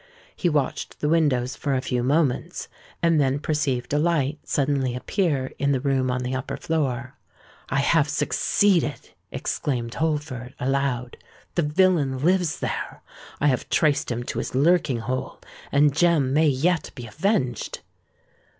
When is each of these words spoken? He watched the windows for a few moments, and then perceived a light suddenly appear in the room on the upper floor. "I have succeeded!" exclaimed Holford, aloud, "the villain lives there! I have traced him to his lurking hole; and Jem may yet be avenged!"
He 0.35 0.49
watched 0.49 0.99
the 0.99 1.09
windows 1.09 1.55
for 1.55 1.75
a 1.75 1.81
few 1.83 2.01
moments, 2.01 2.67
and 3.03 3.21
then 3.21 3.37
perceived 3.37 3.93
a 3.93 3.99
light 3.99 4.39
suddenly 4.43 4.95
appear 4.95 5.53
in 5.59 5.73
the 5.73 5.79
room 5.79 6.09
on 6.09 6.23
the 6.23 6.33
upper 6.33 6.57
floor. 6.57 7.13
"I 7.69 7.81
have 7.81 8.09
succeeded!" 8.09 9.11
exclaimed 9.31 9.93
Holford, 9.93 10.55
aloud, 10.59 11.17
"the 11.53 11.61
villain 11.61 12.17
lives 12.23 12.61
there! 12.61 13.03
I 13.39 13.45
have 13.45 13.69
traced 13.69 14.09
him 14.09 14.23
to 14.23 14.39
his 14.39 14.55
lurking 14.55 15.01
hole; 15.01 15.39
and 15.71 15.93
Jem 15.95 16.33
may 16.33 16.47
yet 16.47 16.89
be 16.95 17.05
avenged!" 17.05 17.81